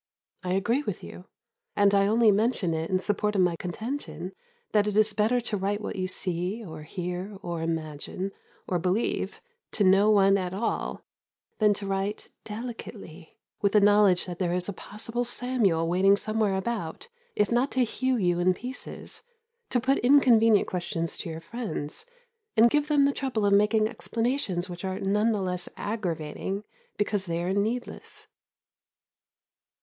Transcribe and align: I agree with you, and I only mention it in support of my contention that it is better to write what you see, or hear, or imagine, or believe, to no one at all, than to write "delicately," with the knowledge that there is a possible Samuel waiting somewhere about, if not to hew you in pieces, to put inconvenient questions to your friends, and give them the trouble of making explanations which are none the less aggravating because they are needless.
I 0.41 0.53
agree 0.55 0.81
with 0.81 1.03
you, 1.03 1.25
and 1.75 1.93
I 1.93 2.07
only 2.07 2.31
mention 2.31 2.73
it 2.73 2.89
in 2.89 2.97
support 2.97 3.35
of 3.35 3.41
my 3.41 3.55
contention 3.55 4.33
that 4.71 4.87
it 4.87 4.97
is 4.97 5.13
better 5.13 5.39
to 5.41 5.57
write 5.57 5.79
what 5.79 5.95
you 5.95 6.07
see, 6.07 6.65
or 6.65 6.81
hear, 6.81 7.37
or 7.43 7.61
imagine, 7.61 8.31
or 8.67 8.79
believe, 8.79 9.41
to 9.73 9.83
no 9.83 10.09
one 10.09 10.39
at 10.39 10.55
all, 10.55 11.03
than 11.59 11.71
to 11.75 11.85
write 11.85 12.31
"delicately," 12.45 13.37
with 13.61 13.73
the 13.73 13.79
knowledge 13.79 14.25
that 14.25 14.39
there 14.39 14.55
is 14.55 14.67
a 14.67 14.73
possible 14.73 15.23
Samuel 15.23 15.87
waiting 15.87 16.17
somewhere 16.17 16.55
about, 16.57 17.07
if 17.35 17.51
not 17.51 17.69
to 17.73 17.83
hew 17.83 18.15
you 18.17 18.39
in 18.39 18.55
pieces, 18.55 19.21
to 19.69 19.79
put 19.79 19.99
inconvenient 19.99 20.67
questions 20.67 21.15
to 21.19 21.29
your 21.29 21.41
friends, 21.41 22.07
and 22.57 22.71
give 22.71 22.87
them 22.87 23.05
the 23.05 23.13
trouble 23.13 23.45
of 23.45 23.53
making 23.53 23.87
explanations 23.87 24.67
which 24.67 24.83
are 24.83 24.99
none 24.99 25.31
the 25.31 25.41
less 25.41 25.69
aggravating 25.77 26.63
because 26.97 27.27
they 27.27 27.43
are 27.43 27.53
needless. 27.53 28.25